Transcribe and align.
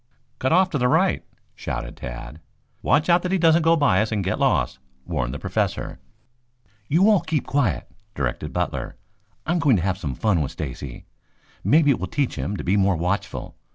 "Cut 0.39 0.51
off 0.51 0.71
to 0.71 0.79
the 0.79 0.87
right," 0.87 1.23
shouted 1.53 1.95
Tad. 1.95 2.39
"Watch 2.81 3.07
out 3.07 3.21
that 3.21 3.31
he 3.31 3.37
doesn't 3.37 3.61
go 3.61 3.75
by 3.75 4.01
us 4.01 4.11
and 4.11 4.23
get 4.23 4.39
lost," 4.39 4.79
warned 5.05 5.31
the 5.31 5.37
Professor. 5.37 5.99
"You 6.87 7.07
all 7.11 7.19
keep 7.21 7.45
quiet," 7.45 7.87
directed 8.15 8.51
Butler. 8.51 8.95
"I'm 9.45 9.59
going 9.59 9.75
to 9.75 9.83
have 9.83 9.99
some 9.99 10.15
fun 10.15 10.41
with 10.41 10.53
Stacy. 10.53 11.05
Maybe 11.63 11.91
it 11.91 11.99
will 11.99 12.07
teach 12.07 12.33
him 12.35 12.57
to 12.57 12.63
be 12.63 12.77
more 12.77 12.95
watchful. 12.95 13.55